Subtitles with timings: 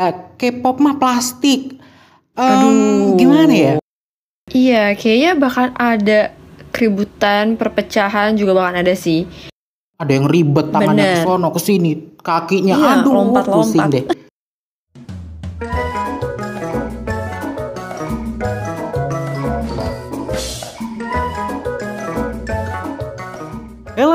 [0.00, 1.76] Eh, K-pop mah plastik.
[2.32, 3.20] Em, Aduh.
[3.20, 3.74] gimana ya?
[4.48, 6.32] Iya, kayaknya bakal ada
[6.72, 9.28] keributan, perpecahan juga bakal ada sih.
[10.00, 13.52] Ada yang ribet tangannya ke sono ke sini, kakinya Iya, aduh lompat-lompat.
[13.52, 14.04] pusing deh.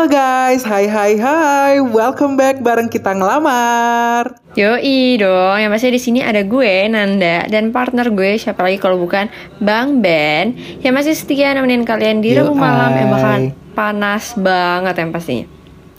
[0.06, 4.38] Halo guys, hai hai hai, welcome back bareng kita ngelamar.
[4.54, 9.02] Yoi dong, yang pasti di sini ada gue Nanda dan partner gue siapa lagi kalau
[9.02, 10.54] bukan Bang Ben
[10.86, 12.62] yang masih setia nemenin kalian di Rabu Yoi.
[12.62, 15.46] malam yang bakalan panas banget yang pastinya.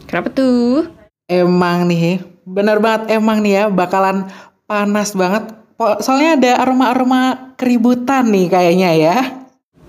[0.06, 0.86] Kenapa tuh?
[1.26, 4.30] Emang nih, bener banget emang nih ya bakalan
[4.70, 5.50] panas banget.
[5.98, 9.18] Soalnya ada aroma-aroma keributan nih kayaknya ya.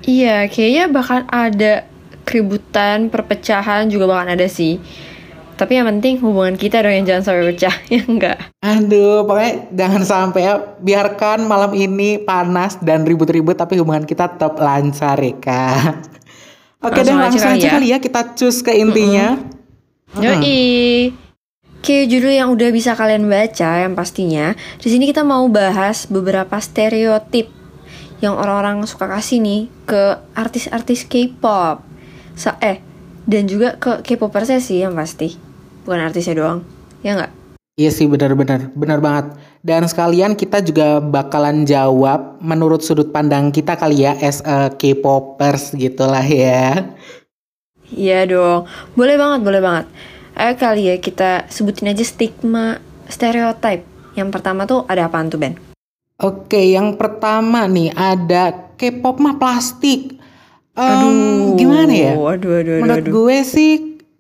[0.10, 1.86] Iya, kayaknya bakal ada
[2.28, 4.84] keributan, perpecahan juga bakal ada sih.
[5.58, 8.38] Tapi yang penting hubungan kita dong yang jangan sampai pecah, ya enggak?
[8.62, 10.54] Aduh, pokoknya jangan sampai ya.
[10.78, 16.04] Biarkan malam ini panas dan ribut-ribut tapi hubungan kita tetap lancar ya kak.
[16.86, 17.74] Oke deh Langsung aja kali aja ya.
[17.74, 19.42] kali ya kita cus ke intinya.
[20.22, 21.10] Yoi.
[21.78, 26.60] Oke, judul yang udah bisa kalian baca yang pastinya di sini kita mau bahas beberapa
[26.60, 27.48] stereotip
[28.20, 31.86] yang orang-orang suka kasih nih ke artis-artis K-pop.
[32.38, 32.78] Sa eh
[33.26, 35.34] dan juga ke K-popersnya sih yang pasti.
[35.84, 36.62] Bukan artisnya doang.
[37.02, 37.34] Ya nggak?
[37.78, 39.38] Iya sih benar-benar, benar banget.
[39.62, 45.78] Dan sekalian kita juga bakalan jawab menurut sudut pandang kita kali ya as a K-popers
[45.78, 46.94] gitulah ya.
[47.94, 48.66] Iya dong.
[48.98, 49.86] Boleh banget, boleh banget.
[50.34, 53.86] Ayo kali ya kita sebutin aja stigma stereotype.
[54.18, 55.54] Yang pertama tuh ada apaan tuh Ben?
[56.18, 60.17] Oke, yang pertama nih ada K-pop mah plastik.
[60.78, 61.10] Em,
[61.56, 62.14] gimana ya?
[62.14, 63.14] Aduh, aduh, aduh, Menurut aduh.
[63.18, 63.74] gue sih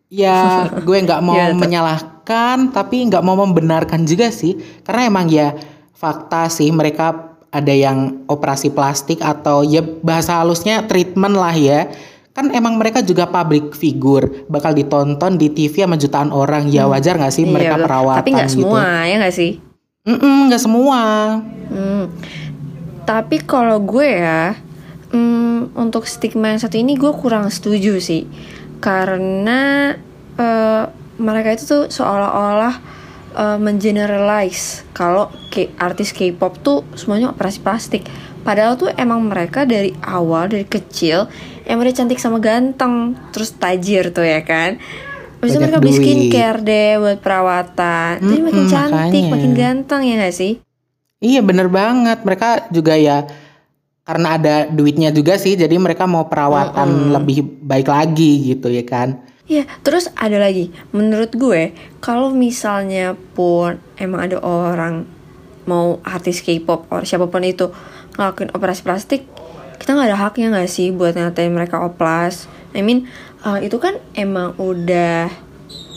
[0.08, 1.59] ya gue nggak mau Ya, tuh.
[1.59, 5.53] menyalahkan tapi nggak mau membenarkan juga sih karena emang ya
[5.91, 7.14] fakta sih mereka
[7.47, 11.88] ada yang operasi plastik atau ya bahasa halusnya treatment lah ya
[12.31, 17.15] kan emang mereka juga public figure bakal ditonton di TV sama jutaan orang ya wajar
[17.15, 17.86] nggak sih Iya, mereka betul.
[17.86, 19.52] perawatan Tapi nggak gitu semua, ya nggak sih?
[20.48, 21.02] Nggak semua
[21.67, 22.03] Hmm.
[23.03, 24.55] Tapi kalau gue ya,
[25.12, 28.28] hmm, untuk stigma yang satu ini gue kurang setuju sih,
[28.80, 29.94] karena
[30.38, 30.84] eh,
[31.18, 32.76] mereka itu tuh seolah-olah
[33.36, 38.04] eh, mengeneralize kalau K- artis K-pop tuh semuanya operasi plastik.
[38.48, 41.28] Padahal tuh emang mereka dari awal dari kecil
[41.68, 44.80] emang udah cantik sama ganteng, terus tajir tuh ya kan.
[45.38, 48.14] Habis itu Banyak mereka beli skincare deh buat perawatan.
[48.24, 49.34] Jadi makin cantik, makanya.
[49.36, 50.54] makin ganteng ya gak sih?
[51.18, 53.26] Iya bener banget mereka juga ya
[54.08, 59.20] karena ada duitnya juga sih jadi mereka mau perawatan lebih baik lagi gitu ya kan.
[59.48, 60.72] Iya, terus ada lagi.
[60.92, 61.72] Menurut gue,
[62.04, 65.08] kalau misalnya pun emang ada orang
[65.68, 67.72] mau artis K-pop or siapa pun itu
[68.20, 69.23] ngelakuin operasi plastik,
[69.80, 72.52] kita nggak ada haknya nggak sih buat ngatain mereka oplas.
[72.76, 73.08] I mean,
[73.48, 75.32] uh, itu kan emang udah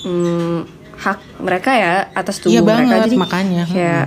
[0.07, 0.59] hmm,
[1.03, 2.75] hak mereka ya atas tubuh Iya mereka.
[2.87, 3.65] banget, Jadi makanya.
[3.67, 4.07] kayak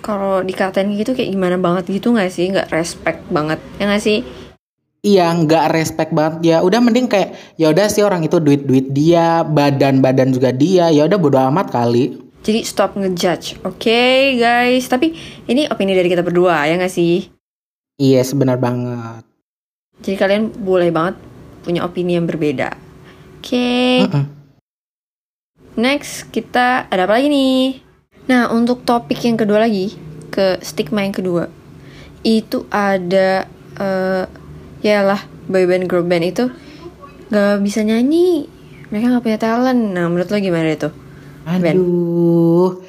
[0.00, 2.48] kalau dikatain gitu kayak gimana banget gitu nggak sih?
[2.50, 4.18] Nggak respect banget ya nggak sih?
[4.98, 8.90] Iya nggak respect banget ya udah mending kayak ya udah sih orang itu duit duit
[8.90, 12.18] dia badan badan juga dia ya udah bodo amat kali.
[12.42, 14.02] Jadi stop ngejudge, oke
[14.38, 14.86] guys.
[14.90, 15.14] Tapi
[15.46, 17.30] ini opini dari kita berdua ya nggak sih?
[17.98, 19.26] Iya sebenar banget.
[20.02, 21.18] Jadi kalian boleh banget
[21.66, 22.74] punya opini yang berbeda.
[23.38, 24.06] Oke.
[24.06, 24.24] Mm-mm.
[25.78, 27.87] Next kita ada apa lagi nih?
[28.28, 29.96] Nah untuk topik yang kedua lagi
[30.28, 31.48] ke stigma yang kedua
[32.22, 34.24] itu ada eh
[34.84, 36.44] ya lah boyband girl band itu
[37.32, 38.46] nggak bisa nyanyi
[38.92, 40.88] mereka nggak punya talent nah menurut lo gimana itu.
[41.48, 42.84] Aduh.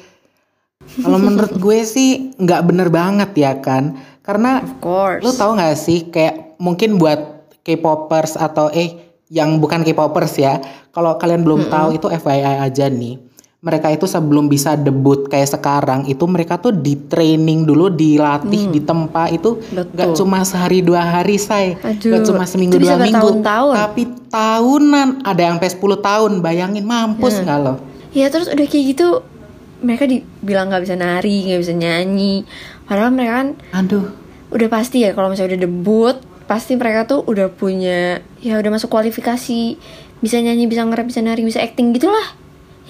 [0.90, 3.94] Kalau menurut gue sih nggak bener banget ya kan
[4.26, 9.86] karena of course Lu tahu nggak sih kayak mungkin buat K-popers atau eh yang bukan
[9.86, 10.58] K-popers ya.
[10.90, 13.29] Kalau kalian belum tahu itu FYI aja nih.
[13.60, 18.80] Mereka itu sebelum bisa debut kayak sekarang itu mereka tuh di training dulu dilatih di
[18.80, 19.92] tempat itu Betul.
[19.92, 21.76] nggak cuma sehari dua hari say.
[21.76, 23.20] Aduh, nggak cuma seminggu itu bisa dua minggu.
[23.20, 23.74] bertahun-tahun.
[23.76, 24.02] tapi
[24.32, 25.08] tahunan.
[25.28, 26.32] Ada yang sampai 10 tahun.
[26.40, 27.74] Bayangin mampus nggak lo?
[28.16, 29.06] Ya terus udah kayak gitu
[29.84, 32.48] mereka dibilang nggak bisa nari, nggak bisa nyanyi.
[32.88, 34.08] Padahal mereka kan aduh.
[34.56, 36.16] udah pasti ya kalau misalnya udah debut
[36.48, 39.76] pasti mereka tuh udah punya ya udah masuk kualifikasi.
[40.24, 42.40] Bisa nyanyi bisa nge-rap bisa nari bisa acting gitulah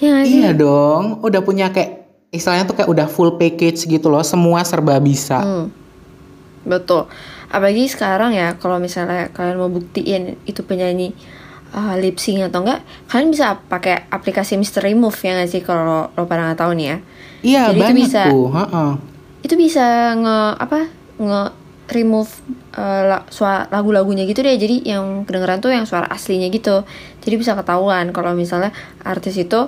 [0.01, 4.07] ya nggak sih iya dong udah punya kayak istilahnya tuh kayak udah full package gitu
[4.07, 5.67] loh semua serba bisa Hmm.
[6.61, 7.05] betul
[7.47, 11.11] apalagi sekarang ya kalau misalnya kalian mau buktiin itu penyanyi
[11.71, 16.09] uh, lip sync atau enggak kalian bisa pakai aplikasi Mystery Move ya nggak sih kalau
[16.09, 16.97] lo pada nggak tahu nih ya
[17.41, 18.47] Iya Jadi itu banyak bisa tuh.
[18.51, 18.91] heeh.
[19.41, 20.79] itu bisa nge apa
[21.17, 21.41] nge
[21.91, 22.31] remove
[22.71, 26.85] uh, la- suara lagu-lagunya gitu deh jadi yang kedengeran tuh yang suara aslinya gitu
[27.19, 28.69] jadi bisa ketahuan kalau misalnya
[29.01, 29.67] artis itu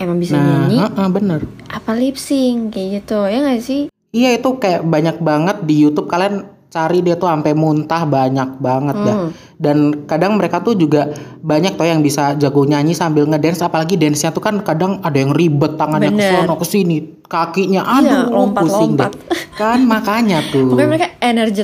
[0.00, 1.40] emang bisa Nah, nyanyi heeh, bener.
[1.68, 6.10] apa lip sync kayak gitu ya nggak sih Iya itu kayak banyak banget di YouTube
[6.10, 9.16] kalian cari dia tuh sampai muntah banyak banget dah.
[9.22, 9.30] Hmm.
[9.54, 11.10] Dan kadang mereka tuh juga
[11.40, 15.30] banyak tuh yang bisa jago nyanyi sambil ngedance apalagi dance-nya tuh kan kadang ada yang
[15.30, 18.34] ribet tangannya ke sono ke sini, kakinya Iya, aduh pusing deh.
[18.34, 19.10] lompat-lompat.
[19.54, 20.74] Kan makanya tuh.
[20.74, 21.62] pokoknya mereka energi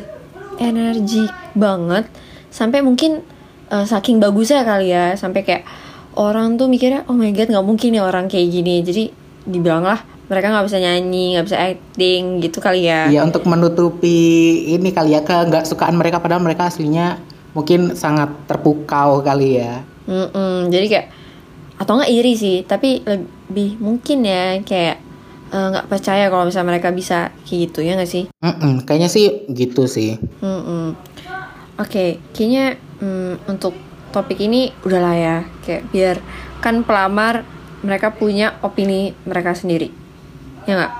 [0.57, 1.23] energi
[1.53, 2.05] banget
[2.49, 3.23] sampai mungkin
[3.69, 5.63] uh, saking bagusnya kali ya sampai kayak
[6.17, 9.05] orang tuh mikirnya oh my god nggak mungkin nih orang kayak gini jadi
[9.45, 14.19] dibilang lah mereka nggak bisa nyanyi nggak bisa acting gitu kali ya Ya untuk menutupi
[14.67, 17.21] ini kali ya ke nggak sukaan mereka padahal mereka aslinya
[17.53, 19.81] mungkin sangat terpukau kali ya.
[20.05, 21.07] Mm-mm, jadi kayak
[21.77, 24.97] atau nggak iri sih tapi lebih mungkin ya kayak
[25.49, 29.47] eh, nggak percaya kalau misalnya mereka bisa kayak gitu ya nggak sih Mm-mm, kayaknya sih
[29.47, 30.17] gitu sih.
[30.41, 30.97] Mm-mm.
[31.77, 32.65] oke kayaknya
[32.99, 33.75] mm, untuk
[34.17, 36.17] topik ini udahlah ya kayak biar
[36.59, 37.45] kan pelamar
[37.79, 39.93] mereka punya opini mereka sendiri
[40.65, 40.95] ya nggak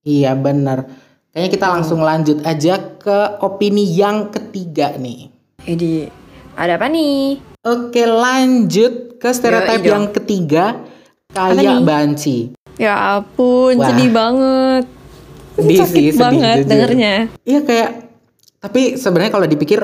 [0.00, 0.88] Iya benar.
[1.28, 5.28] Kayaknya kita langsung lanjut aja ke opini yang ketiga nih.
[5.60, 6.08] jadi
[6.54, 10.80] ada apa nih Oke lanjut ke stereotip yang ketiga
[11.28, 12.56] kayak banci.
[12.74, 13.86] ya ampun Wah.
[13.86, 14.84] sedih banget
[15.52, 16.68] Sedih sakit sedih, banget jujur.
[16.70, 17.14] dengernya
[17.44, 17.90] Iya kayak
[18.56, 19.80] tapi sebenarnya kalau dipikir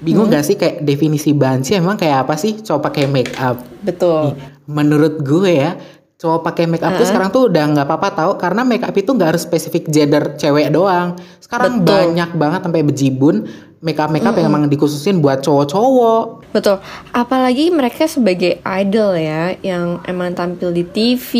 [0.00, 0.34] bingung Hmm.
[0.36, 2.60] gak sih kayak definisi banci emang kayak apa sih?
[2.60, 3.60] Coba pakai make up.
[3.80, 5.76] betul Menurut gue ya
[6.20, 7.08] cowok pakai make up tuh Heeh.
[7.08, 10.68] sekarang tuh udah nggak apa-apa tahu karena make up itu nggak harus spesifik gender cewek
[10.68, 11.16] doang.
[11.40, 11.88] Sekarang Betul.
[12.12, 13.36] banyak banget sampai bejibun
[13.80, 16.52] make up make up yang emang dikhususin buat cowok-cowok.
[16.52, 16.76] Betul.
[17.16, 21.30] Apalagi mereka sebagai idol ya, yang emang tampil di TV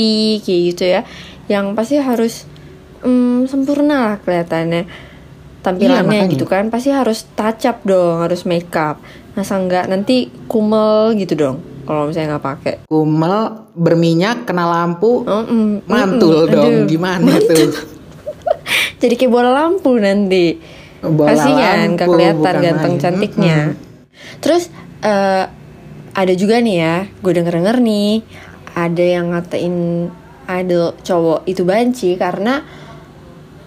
[0.41, 1.01] kayak gitu ya,
[1.53, 2.49] yang pasti harus
[3.05, 5.10] mm, sempurna lah kelihatannya
[5.61, 8.99] tampilannya Iya, gitu kan, pasti harus touch up dong, harus make up.
[9.33, 12.75] Masa enggak nanti kumel gitu dong, kalau misalnya nggak pakai.
[12.85, 13.37] Kumel,
[13.73, 16.73] berminyak, kena lampu, Mm-mm, mantul mm-mm, dong.
[16.81, 16.87] aduh.
[16.87, 17.71] Gimana tuh?
[19.01, 20.61] Jadi kayak bola lampu nanti.
[21.01, 23.01] Bola Kasihan, gak kelihatan ganteng main.
[23.01, 23.59] cantiknya.
[24.39, 24.69] Terus
[25.01, 25.45] eh,
[26.11, 28.21] ada juga nih ya, gue denger denger nih,
[28.75, 29.77] ada yang ngatain
[30.51, 32.61] idol cowok itu banci karena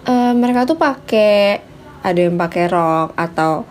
[0.03, 1.72] eh, mereka tuh pakai
[2.03, 3.63] ada yang pakai rok atau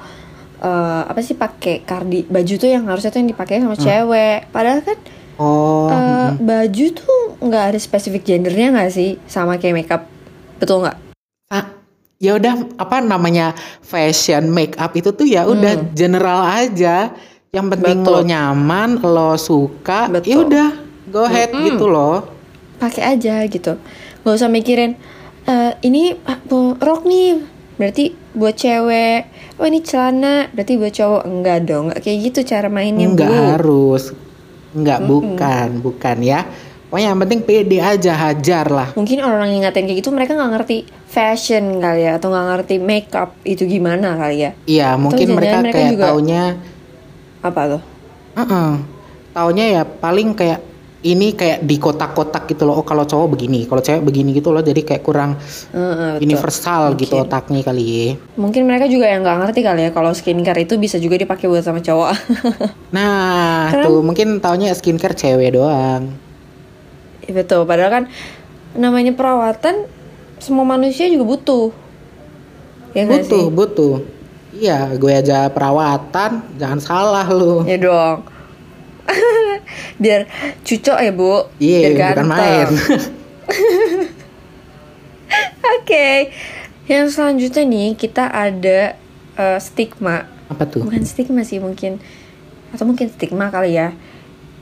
[0.58, 4.48] eh, apa sih pakai kardi baju tuh yang harusnya tuh yang dipakai sama cewek.
[4.48, 4.98] Padahal kan
[5.36, 10.02] Oh, eh, baju tuh nggak ada spesifik gendernya nggak sih sama kayak makeup,
[10.56, 10.96] betul nggak?
[11.48, 11.66] ah,
[12.16, 13.52] ya udah apa namanya
[13.82, 17.10] fashion make up itu tuh ya udah general aja.
[17.50, 18.06] Yang penting Hmm.
[18.06, 18.16] Betul.
[18.16, 20.68] lo nyaman, lo suka, ya udah
[21.08, 22.24] go ahead gitu loh.
[22.78, 23.76] pakai aja gitu
[24.22, 24.96] nggak usah mikirin
[25.44, 26.38] "Eh, ini ah,
[26.76, 27.38] rok nih
[27.74, 29.20] berarti buat cewek.
[29.56, 30.48] Oh ini celana.
[30.50, 31.22] Berarti buat cowok?
[31.24, 31.86] Enggak dong.
[31.92, 33.36] Kayak gitu cara mainnya Enggak bu.
[33.56, 34.02] harus.
[34.72, 36.48] Enggak bukan, bukan ya.
[36.88, 38.88] Pokoknya yang penting pede aja, hajar lah.
[38.92, 40.76] mungkin orang yang ngatain kayak gitu mereka nggak ngerti
[41.08, 44.50] fashion kali ya atau nggak ngerti makeup itu gimana kali ya.
[44.68, 46.42] Iya, mungkin jangan-jangan mereka, mereka kayak juga- taunya
[47.40, 47.82] apa tuh?
[48.36, 48.70] Heeh.
[49.32, 50.60] Taunya ya paling kayak
[51.02, 52.78] ini kayak di kotak-kotak gitu loh.
[52.78, 54.60] Oh, kalau cowok begini, kalau cewek begini gitu loh.
[54.60, 56.22] Jadi kayak kurang betul.
[56.22, 57.26] universal gitu Mungkin.
[57.26, 58.06] otaknya kali ya.
[58.34, 61.60] mungkin mereka juga yang nggak ngerti kali ya kalau skincare itu bisa juga dipakai buat
[61.60, 62.10] sama cowok
[62.96, 66.14] Nah, Karena- tuh mungkin taunya skincare cewek doang.
[67.20, 68.04] Iya, betul padahal kan
[68.72, 69.86] namanya perawatan
[70.38, 71.66] semua manusia juga butuh
[72.92, 73.50] ya butuh, sih?
[73.50, 73.94] butuh.
[74.52, 77.64] Iya, gue aja perawatan, jangan salah lu.
[77.64, 78.22] Ya dong.
[79.96, 80.28] Biar
[80.62, 81.48] cucok ya, Bu.
[81.58, 82.68] Iya, Biar bukan main.
[85.80, 86.32] Oke.
[86.84, 88.98] Yang selanjutnya nih kita ada
[89.32, 90.28] eh, stigma.
[90.46, 90.84] Apa tuh?
[90.84, 91.96] Bukan stigma sih mungkin
[92.70, 93.92] atau mungkin stigma kali ya.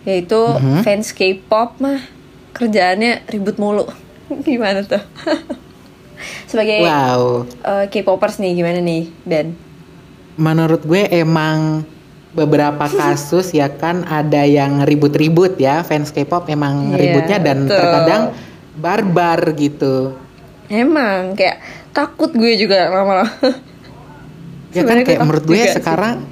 [0.02, 0.82] Yaitu Mhm.
[0.82, 2.00] fans K-pop mah
[2.52, 3.86] kerjaannya ribut mulu.
[4.46, 5.02] gimana tuh?
[6.50, 7.48] Sebagai Wow.
[7.60, 9.56] eh, K-popers nih gimana nih, Ben?
[10.36, 11.82] Menurut gue emang
[12.30, 17.76] beberapa kasus ya kan ada yang ribut-ribut ya fans K-pop emang Iya, ributnya dan betul.
[17.78, 18.22] terkadang
[18.78, 20.14] barbar gitu.
[20.70, 21.58] Emang kayak
[21.90, 23.30] takut gue juga lama-lama.
[24.70, 25.82] Ya kan kayak menurut gue juga sih.
[25.82, 26.22] sekarang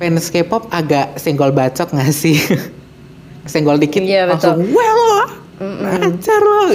[0.00, 2.40] fans K-pop agak senggol bacot gak sih?
[3.52, 4.64] senggol dikit Iya, betul.
[4.64, 5.04] langsung well
[5.84, 6.72] ajar lo.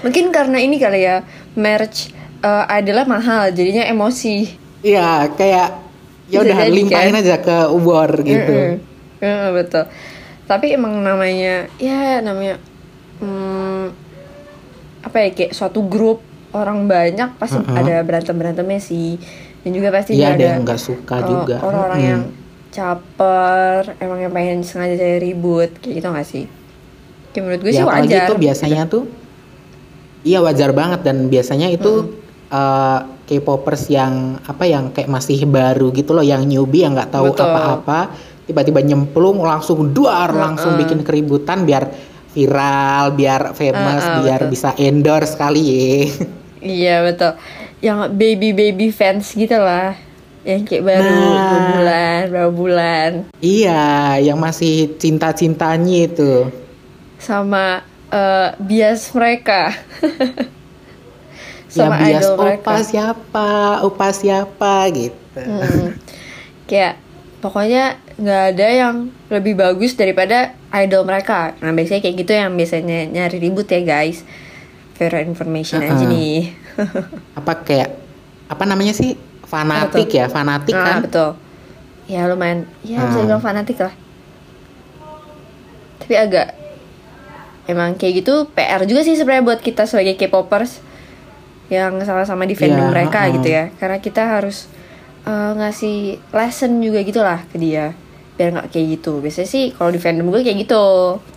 [0.00, 1.20] Mungkin karena ini kali ya,
[1.52, 2.08] merch
[2.40, 4.56] eh, adalah mahal, jadinya emosi.
[4.80, 5.81] Iya kayak
[6.32, 7.20] ya udah jadi, limpahin kan?
[7.20, 8.80] aja ke ubor gitu.
[9.20, 9.84] Heeh, betul.
[10.48, 12.56] Tapi emang namanya, ya namanya,
[13.20, 13.84] hmm,
[15.04, 17.80] apa ya kayak suatu grup orang banyak pasti Mm-mm.
[17.80, 19.16] ada berantem berantemnya sih
[19.62, 21.56] dan juga pasti Iya ada yang nggak suka uh, juga.
[21.64, 22.10] orang-orang Mm-mm.
[22.12, 22.22] yang
[22.72, 26.44] caper emang yang pengen sengaja cari ribut kayak gitu gak sih
[27.36, 29.04] kayak menurut gue ya sih wajar itu biasanya tuh
[30.24, 32.21] iya wajar banget dan biasanya itu
[32.52, 37.32] eh, K-popers yang apa yang kayak masih baru gitu loh yang newbie yang nggak tahu
[37.32, 38.12] apa-apa
[38.44, 41.88] tiba-tiba nyemplung langsung duar langsung bikin keributan biar
[42.32, 44.52] viral biar famous Uh-uh, biar betul.
[44.52, 45.88] bisa endorse kali ya
[46.78, 47.32] iya betul.
[47.82, 49.98] Yang baby baby fans gitu lah
[50.42, 51.18] yang kayak baru Nah.
[51.18, 53.10] dua bulan berapa bulan.
[53.38, 53.82] Iya
[54.18, 56.50] yang masih cinta-cintanya itu.
[57.16, 59.70] Sama eh, bias mereka
[61.72, 62.72] sama bias idol opa mereka.
[62.82, 63.50] Siapa?
[63.82, 64.74] Opa siapa?
[64.88, 65.40] Gitu.
[65.40, 65.96] Hmm.
[66.62, 67.00] kayak
[67.40, 68.94] pokoknya nggak ada yang
[69.26, 71.56] lebih bagus daripada idol mereka.
[71.58, 74.22] Nah biasanya kayak gitu yang biasanya nyari ribut ya guys.
[74.96, 76.06] Your information aja Uh-uh.
[76.06, 76.54] nih.
[77.38, 77.98] Apa kayak
[78.46, 79.18] apa namanya sih?
[79.42, 80.96] Fanatik ya fanatik nah kan?
[81.02, 81.30] betul.
[82.06, 82.68] Ya lumayan.
[82.80, 83.26] Ya bisa Hmm.
[83.26, 83.90] dibilang fanatik lah.
[85.98, 86.54] Tapi agak
[87.66, 90.82] emang kayak gitu PR juga sih sebenarnya buat kita sebagai K-popers
[91.72, 93.34] yang sama-sama defending Iya, mereka uh-uh.
[93.40, 93.64] gitu ya.
[93.80, 94.68] Karena kita harus
[95.24, 97.96] uh, ngasih lesson juga gitulah ke dia.
[98.36, 99.24] Biar nggak kayak gitu.
[99.24, 100.84] Biasanya sih kalau di fandom gue kayak gitu.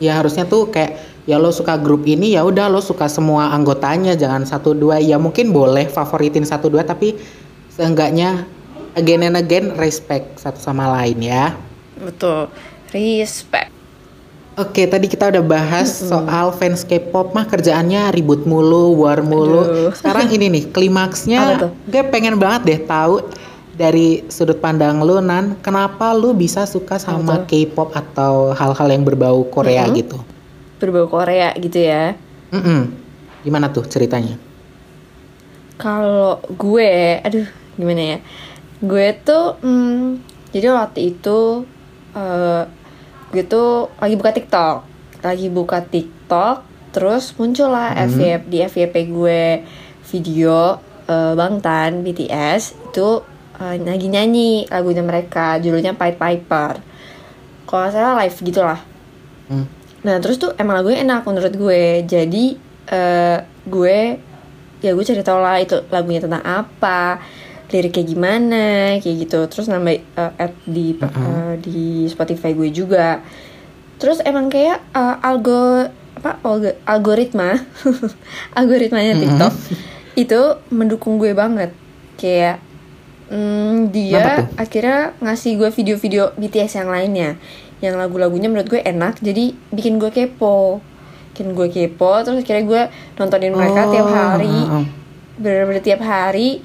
[0.04, 4.20] Ya harusnya tuh kayak ya lo suka grup ini ya udah lo suka semua anggotanya
[4.20, 5.00] jangan satu dua.
[5.00, 7.16] Ya mungkin boleh favoritin satu dua tapi
[7.72, 8.44] seenggaknya
[9.00, 11.56] again and again respect satu sama lain ya.
[11.96, 12.52] Betul.
[12.92, 13.75] Respect
[14.56, 19.68] Oke, tadi kita udah bahas soal fans K-pop mah kerjaannya ribut mulu, war mulu.
[19.68, 19.92] Aduh.
[19.92, 23.20] Sekarang ini nih, klimaksnya gue pengen banget deh tahu
[23.76, 29.44] dari sudut pandang lu Nan, kenapa lu bisa suka sama K-pop atau hal-hal yang berbau
[29.52, 30.24] Korea gitu?
[30.80, 32.14] berbau Korea gitu ya
[32.52, 32.92] Mm-mm.
[33.42, 34.38] Gimana tuh ceritanya?
[35.76, 37.46] Kalau gue, aduh
[37.76, 38.18] gimana ya?
[38.80, 40.24] Gue tuh, hmm,
[40.56, 41.68] jadi waktu itu
[42.16, 42.64] eh
[43.36, 44.78] gue tuh lagi buka TikTok,
[45.20, 46.64] lagi buka TikTok,
[46.96, 49.44] terus muncul lah FYP di FYP gue
[50.08, 50.80] video
[51.12, 53.20] eh, Bangtan BTS itu
[53.60, 56.80] eh, lagi nyanyi lagunya mereka, judulnya Pied Piper.
[57.68, 58.80] Kalau nggak salah live gitulah.
[59.52, 59.68] Hmm.
[60.08, 62.46] Nah terus tuh emang lagunya enak menurut gue Jadi
[62.88, 63.98] eh, gue
[64.80, 67.18] ya gue cari tau lah itu lagunya tentang apa
[67.76, 68.64] liriknya gimana
[68.98, 69.40] kayak gitu.
[69.46, 73.20] Terus nambah eh, add di eh, di Spotify gue juga.
[74.00, 77.60] Terus emang kayak eh, algo apa algo- algoritma
[78.58, 79.54] algoritmanya TikTok
[80.16, 80.42] itu
[80.72, 81.76] mendukung gue banget.
[82.16, 82.64] Kayak
[83.28, 84.24] mm, dia
[84.56, 87.36] akhirnya ngasih gue video-video BTS yang lainnya.
[87.84, 90.80] Yang lagu-lagunya menurut gue enak jadi bikin gue kepo.
[91.36, 92.82] Bikin gue kepo terus akhirnya gue
[93.20, 94.58] nontonin mereka Oh, tiap hari
[95.36, 96.64] bener-bener tiap hari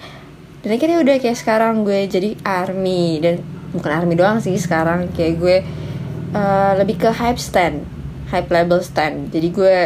[0.60, 3.18] dan akhirnya udah kayak sekarang gue jadi army.
[3.18, 3.40] Dan
[3.70, 5.56] bukan army doang sih sekarang kayak gue
[6.30, 7.84] eh, lebih ke hype stand
[8.28, 9.28] hype label stand.
[9.28, 9.76] Jadi gue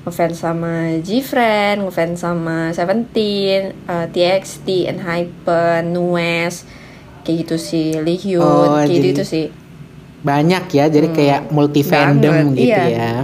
[0.00, 6.64] ngefans sama Gfriend ngefans sama Seventeen eh, TXT Enhypen Nues
[7.22, 7.98] kayak gitu sih.
[7.98, 9.46] Lee Hyun Oh, kayak jadi- gitu sih.
[10.20, 12.84] Banyak ya, jadi kayak multi fandom Banget, gitu iya.
[12.84, 13.14] ya.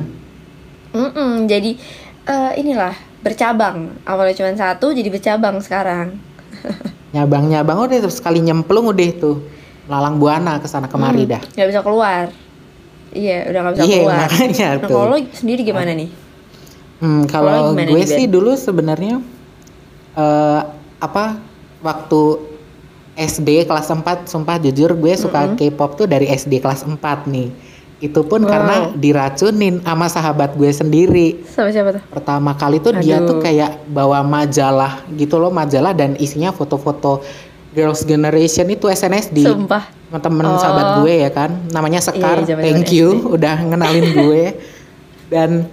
[0.90, 1.76] Mm-mm, jadi
[2.24, 4.00] eh, inilah bercabang.
[4.02, 6.16] Awalnya cuma satu jadi bercabang sekarang
[7.14, 9.36] Nyabang-nyabang udah terus sekali nyemplung udah tuh.
[9.86, 11.38] Lalang buana ke sana kemari dah.
[11.46, 12.26] nggak bisa keluar
[13.14, 14.88] iya udah nggak bisa Iya, keluar makanya nah, tuh.
[14.90, 16.10] kalau sendiri gimana nih
[16.96, 18.08] Hmm, Kalau gue nih, Ben?
[18.08, 19.20] sih dulu sebenarnya
[20.16, 20.60] eh
[20.96, 21.36] apa
[21.78, 22.20] waktu
[23.14, 26.96] SD kelas 4 sumpah jujur gue suka K-pop tuh dari SD kelas 4
[27.26, 27.48] nih.
[27.96, 28.50] Itu pun Wow.
[28.50, 31.40] karena diracunin sama sahabat gue sendiri.
[31.46, 33.26] sama siapa tuh Pertama kali tuh dia Aduh.
[33.26, 37.24] tuh kayak bawa majalah gitu loh, majalah dan isinya foto-foto
[37.72, 39.44] Girls Generation itu SNSD.
[39.44, 39.84] sumpah
[40.14, 40.56] temen Oh.
[40.56, 44.42] sahabat gue ya kan namanya Sekar Iya, thank you udah ngenalin gue
[45.26, 45.68] dan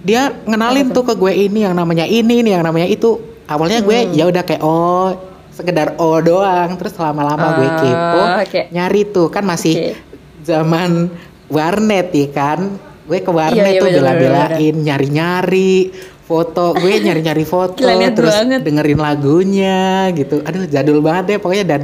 [0.00, 3.98] dia ngenalin tuh ke gue ini yang namanya ini ini yang namanya itu awalnya gue
[4.00, 4.12] Hmm.
[4.12, 5.14] ya udah kayak oh
[5.48, 8.60] sekedar oh doang terus lama-lama gue Ah, kepo oke.
[8.70, 10.11] nyari tuh kan masih Oke.
[10.42, 11.08] Zaman
[11.48, 12.60] warnet ya kan?
[13.02, 15.74] Gue ke warnet Iya, iya, tuh bela-belain nyari-nyari
[16.22, 16.72] foto.
[16.74, 17.82] Gue nyari-nyari foto
[18.14, 18.60] terus banget.
[18.62, 19.80] dengerin lagunya
[20.14, 20.40] gitu.
[20.42, 21.66] Aduh jadul banget deh pokoknya.
[21.66, 21.80] Dan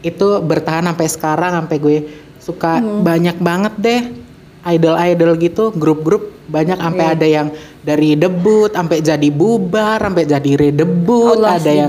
[0.00, 1.96] itu bertahan sampai sekarang sampai gue
[2.38, 3.02] suka Hmm.
[3.02, 4.00] banyak banget deh
[4.64, 6.36] idol-idol gitu grup-grup.
[6.48, 7.14] Banyak sampai Iya.
[7.16, 7.48] ada yang
[7.80, 11.40] dari debut sampai jadi bubar sampai jadi redebut.
[11.40, 11.88] Allah, ada yang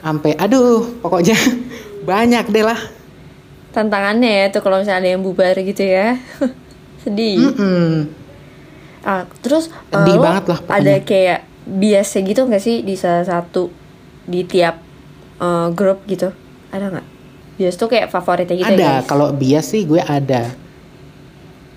[0.00, 1.36] sampai aduh pokoknya
[2.08, 2.80] banyak deh lah
[3.70, 6.16] tantangannya ya tuh kalau misalnya ada yang bubar gitu ya.
[7.02, 7.38] Sedih.
[7.40, 7.90] Mm-mm.
[9.00, 10.78] ah terus Sedih lo banget lah pokoknya.
[10.82, 13.70] ada kayak biasa gitu nggak sih di salah satu
[14.24, 14.82] di tiap
[15.38, 16.28] uh, grup gitu?
[16.68, 17.06] Ada nggak?
[17.56, 20.52] Bias tuh kayak favoritnya gitu ada ya kalau bias sih gue ada.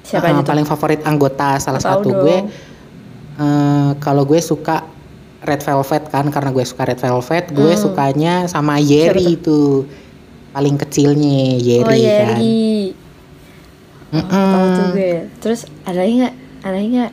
[0.01, 2.19] Siapa Uh, paling favorit anggota salah Tahu satu dong.
[2.19, 2.37] gue
[3.37, 4.83] eh, kalau gue suka
[5.41, 7.79] Red Velvet kan karena gue suka Red Velvet gue Hmm.
[7.79, 9.85] sukanya sama Yeri itu
[10.51, 12.37] paling kecilnya Yeri oh kan.
[12.37, 12.69] Yeri
[14.11, 14.27] Mm-mm.
[14.27, 16.33] tahu tuh gue terus ada nggak?
[16.61, 17.11] Ada nggak?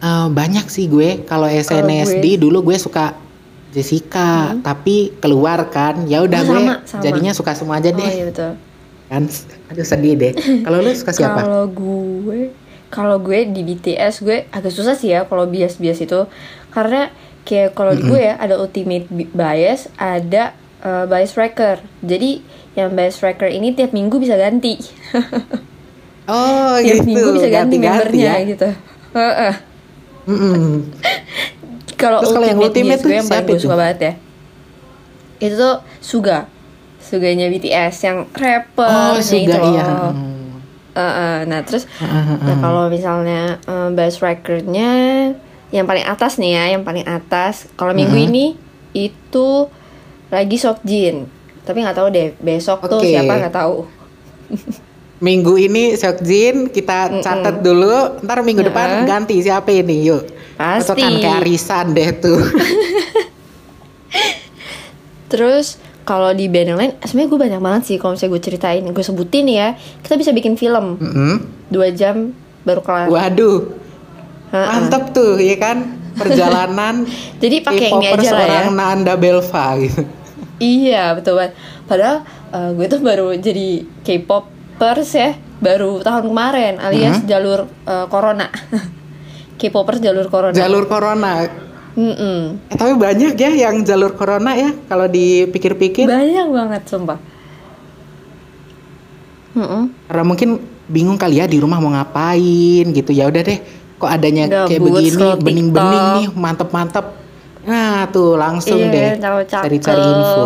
[0.00, 1.26] Eh, banyak sih gue.
[1.26, 3.18] Kalau SNSD dulu gue suka
[3.70, 6.06] Jessica tapi keluar kan.
[6.06, 8.10] Ya udah Oh, gue sama, jadinya suka semua aja oh deh.
[8.10, 8.52] iya betul.
[9.10, 9.26] Kan?
[9.68, 10.32] Aduh sedih deh.
[10.62, 11.42] Kalau lu suka siapa?
[11.44, 12.54] Kalau gue,
[12.88, 16.26] kalau gue di BTS gue agak susah sih ya kalau bias-bias itu.
[16.70, 17.10] Karena
[17.42, 21.80] kayak kalau di gue ya ada ultimate bi- bias, ada uh, bias tracker.
[22.00, 22.40] Jadi
[22.74, 24.78] yang bias tracker ini tiap minggu bisa ganti.
[26.30, 28.68] oh tiap gitu minggu bisa ganti, ganti-ganti membernya ya gitu.
[29.14, 29.54] Heeh.
[30.28, 30.58] Mm-mm.
[32.00, 34.12] Kalau Terus kalau yang ultimate ultimate, bias tuh gue yang paling gue suka banget ya.
[35.36, 36.38] Itu tuh Suga.
[36.96, 40.12] Suganya BTS yang rapper oh sudah itu iya loh.
[40.90, 41.84] Uh, uh, nah terus
[42.40, 44.90] nah kalau misalnya uh, best recordnya
[45.70, 48.26] yang paling atas nih ya yang paling atas kalau minggu Mhm.
[48.26, 48.46] ini
[48.90, 49.70] itu
[50.30, 50.56] lagi
[50.86, 51.26] Jin
[51.66, 53.10] tapi nggak tahu deh besok tuh Oke.
[53.12, 53.86] siapa nggak tahu
[55.20, 58.72] Minggu ini Seokjin kita catat dulu, ntar minggu Heeh.
[58.72, 60.24] depan ganti siapa ini yuk.
[60.56, 60.96] Pasti.
[60.96, 62.40] Patokan kayak arisan deh tuh.
[65.30, 68.82] terus kalau di band yang lain sebenarnya gue banyak banget sih kalau misalnya gue ceritain
[68.82, 71.46] gue sebutin ya kita bisa bikin film Mm-mm.
[71.70, 72.34] dua jam
[72.66, 73.70] baru kelar Waduh,
[74.50, 77.06] mantep tuh ya kan perjalanan.
[77.42, 78.28] Jadi pakai ini aja lah ya.
[78.32, 80.02] seorang Nanda Belva gitu.
[80.60, 81.56] Iya betul banget.
[81.88, 88.52] Padahal uh, gue tuh baru jadi K-popers ya baru tahun kemarin alias jalur uh, corona.
[89.60, 90.56] K-popers jalur corona.
[90.56, 91.48] Jalur corona.
[91.90, 92.70] Mm-mm.
[92.70, 96.06] Eh, tapi banyak ya yang jalur corona ya kalau dipikir-pikir.
[96.06, 97.18] Banyak banget sumpah.
[99.52, 99.82] Mm-mm.
[100.06, 100.50] Karena mungkin
[100.88, 103.10] bingung kali ya di rumah mau ngapain gitu.
[103.12, 103.58] Ya udah deh,
[104.00, 107.19] kok adanya kayak Gabut, begini, bening-bening nih, mantep-mantep.
[107.64, 110.44] Nah, tuh langsung Iya, deh cari-cari info.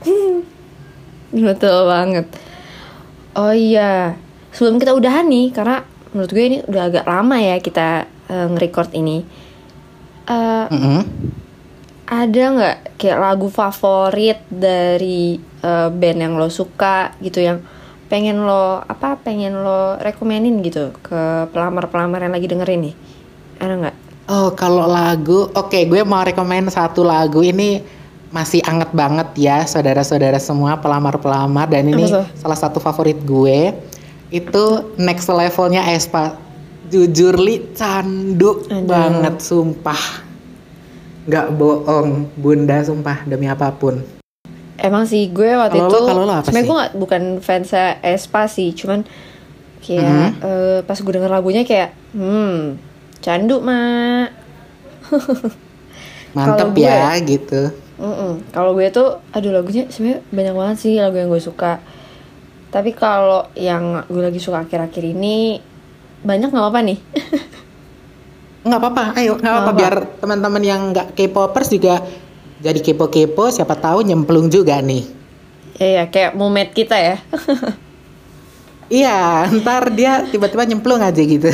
[1.50, 2.26] Betul banget.
[3.38, 4.18] Oh iya,
[4.50, 8.90] sebelum kita udahan nih, karena menurut gue ini udah agak lama ya kita uh, nge-record
[8.98, 9.22] ini.
[10.30, 11.02] Eh, Mm-mm.
[12.10, 17.62] ada nggak kayak lagu favorit dari eh, band yang lo suka gitu yang
[18.10, 22.94] pengen lo apa pengen lo rekomenin gitu ke pelamar-pelamar yang lagi dengerin nih
[23.62, 23.96] ada nggak
[24.30, 27.82] Oh, kalau lagu, oke, gue mau rekomend satu lagu ini
[28.30, 32.22] masih anget banget ya, saudara-saudara semua pelamar-pelamar dan ini tuh?
[32.38, 33.74] salah satu favorit gue.
[34.30, 34.64] Itu
[34.96, 36.38] next levelnya Espa.
[36.86, 38.86] Jujur li candu Aduh.
[38.86, 39.98] banget sumpah.
[41.20, 43.98] Nggak bohong, Bunda sumpah demi apa pun.
[44.78, 46.64] emang sih gue waktu Kalau itu kalau lo apa sebenarnya sih?
[46.64, 47.68] gue nggak bukan fans
[48.00, 49.04] Espa sih cuman
[49.78, 50.40] kayak Mhm.
[50.40, 52.80] eh, pas gue denger lagunya kayak hmm
[53.20, 54.32] candu mak
[56.36, 57.74] Mantep gue- ya gitu.
[58.00, 58.48] Mm-mm.
[58.48, 61.82] Kalau gue tuh, aduh lagunya sebenarnya banyak banget sih lagu yang gue suka.
[62.70, 65.58] Tapi kalau yang gue lagi suka akhir-akhir ini
[66.22, 66.98] banyak nggak apa-apa nih.
[68.60, 72.04] Nggak apa-apa, ayo nggak apa-apa biar teman-teman yang nggak K-popers juga
[72.60, 75.00] jadi kepo-kepo, siapa tahu nyemplung juga nih.
[75.74, 77.16] ya ya kayak momet kita ya.
[78.90, 81.48] Iya, ntar dia tiba-tiba nyemplung aja gitu.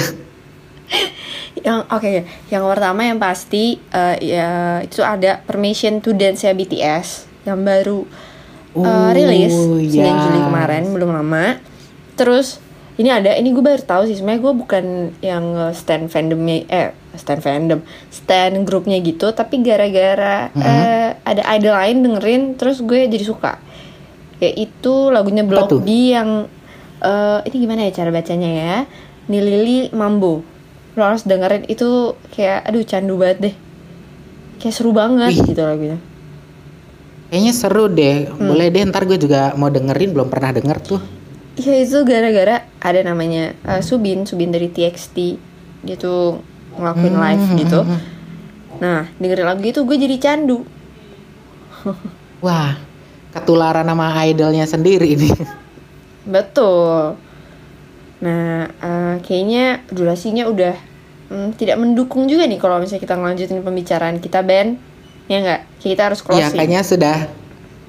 [1.64, 4.50] Yang oke, yang pertama yang pasti eh, ya
[4.84, 8.04] itu ada Permission to Dance ya BTS yang baru
[8.76, 10.46] eh, Oh, rilis 9 Juli yes.
[10.52, 11.56] kemarin belum lama.
[12.12, 12.60] Terus
[12.96, 14.84] ini ada ini gue baru tahu sih sebenarnya gue bukan
[15.20, 15.44] yang
[15.76, 22.42] stand fandomnya eh stand fandom stand grupnya gitu tapi gara-gara eh, ada idol lain dengerin
[22.56, 23.60] terus gue jadi suka
[24.40, 25.76] yaitu lagunya Block?
[25.84, 26.48] B yang
[27.04, 28.76] eh, ini gimana ya cara bacanya ya
[29.28, 30.55] Nilili Mambo
[30.96, 33.54] lo harus dengerin itu kayak aduh candu banget deh
[34.60, 35.44] kayak seru banget Wih.
[35.44, 35.98] gitu lagunya
[37.26, 38.30] Kayaknya seru deh.
[38.30, 38.46] Hmm.
[38.46, 41.02] Boleh deh ntar gue juga mau dengerin, belum pernah denger tuh.
[41.58, 45.16] Iya itu gara-gara ada namanya eh, Subin, Subin dari TXT
[45.86, 46.38] dia tuh
[46.76, 47.80] ngelakuin Hmm, live hmm, gitu.
[47.82, 48.00] hmm,
[48.82, 50.58] Nah dengerin lagu itu gue jadi candu.
[52.44, 52.76] Wah,
[53.34, 55.30] ketularan sama idolnya sendiri ini.
[56.26, 57.16] Betul.
[58.22, 60.74] Nah eh, kayaknya durasinya udah
[61.28, 64.78] hmm, tidak mendukung juga nih kalau misalnya kita ngelanjutin pembicaraan kita band.
[65.26, 65.60] Ya nggak?
[65.82, 66.54] Kayak Kita harus ya closing.
[66.54, 67.16] kayaknya sudah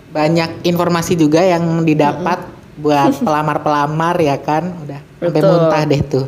[0.09, 2.41] banyak informasi juga yang didapat
[2.81, 4.73] buat pelamar-pelamar ya kan.
[4.83, 5.51] Udah sampai Betul.
[5.53, 6.27] muntah deh tuh.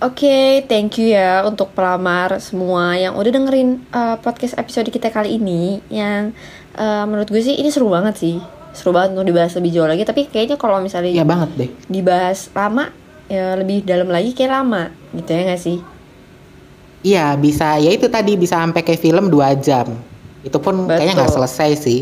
[0.00, 5.36] Oke, thank you ya untuk pelamar semua yang udah dengerin uh, podcast episode kita kali
[5.36, 5.84] ini.
[5.92, 6.32] Yang
[6.80, 8.40] uh, menurut gue sih ini seru banget sih,
[8.72, 10.02] seru banget untuk dibahas lebih jauh lagi.
[10.06, 11.70] Tapi kayaknya kalau misalnya Iya banget deh.
[11.90, 12.90] dibahas lama,
[13.26, 15.78] ya lebih dalam lagi kayak lama, gitu ya gak sih?
[17.00, 19.88] Iya bisa, ya itu tadi bisa sampai kayak film dua jam.
[20.44, 21.38] Itu pun kayaknya nggak Betul.
[21.44, 22.00] selesai sih.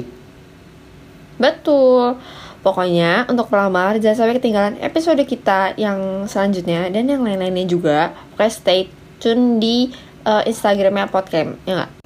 [1.38, 2.18] Betul.
[2.58, 8.10] Pokoknya untuk pelamar jangan sampai ketinggalan episode kita yang selanjutnya dan yang lain-lainnya juga.
[8.34, 8.80] Pokoknya stay
[9.22, 9.94] tune di
[10.26, 11.97] uh, Instagramnya Podcamp, ya nggak?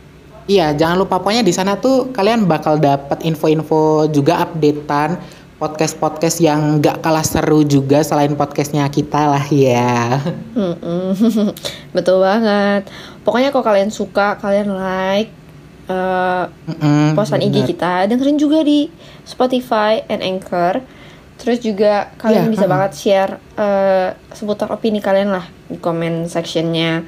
[0.51, 5.23] Iya, jangan lupa pokoknya di sana tuh kalian bakal dapat info-info juga updatean
[5.63, 10.19] podcast-podcast yang nggak kalah seru juga selain podcastnya kita lah ya.
[10.59, 11.15] Mm-mm.
[11.95, 12.91] Betul banget.
[13.23, 15.31] Pokoknya kalau kalian suka, kalian like
[15.87, 18.91] uh, Mm-mm, postan IG kita, dengerin juga di
[19.23, 20.83] Spotify and Anchor.
[21.39, 22.75] Terus juga kalian Iya, bisa mm-mm.
[22.75, 27.07] banget share uh, seputar opini kalian lah di comment sectionnya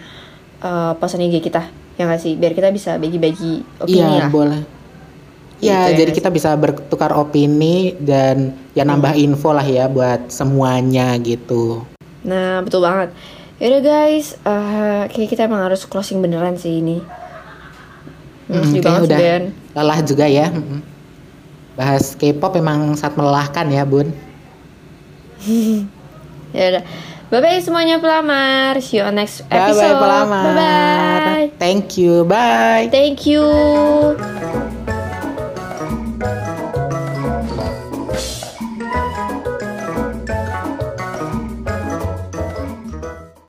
[0.63, 1.84] uh, postan IG kita.
[1.95, 2.35] Ya nggak sih?
[2.35, 4.31] Biar kita bisa bagi-bagi opini Iya lah.
[4.31, 4.63] boleh.
[5.55, 10.29] Gitu Iya, ya jadi kita bisa bertukar opini dan ya nambah info lah ya buat
[10.29, 11.87] semuanya gitu.
[12.21, 13.15] Nah, betul banget.
[13.57, 16.99] Yaudah guys, uh, kayak kita emang harus closing beneran sih ini.
[18.45, 19.43] Hmm, Mm, sih, udah Ben.
[19.73, 20.51] lelah juga ya.
[20.51, 20.83] Mm-mm.
[21.75, 24.11] Bahas K-pop emang sangat melelahkan ya, Bun.
[26.55, 26.85] Ya udah.
[27.35, 28.79] Bye bye semuanya pelamar.
[28.79, 29.83] See you on next episode.
[29.83, 30.45] bye pelamar.
[30.47, 31.47] Bye bye.
[31.59, 32.23] Thank you.
[32.31, 32.87] Bye.
[32.95, 34.71] Thank you.